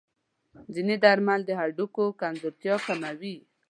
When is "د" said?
1.45-1.51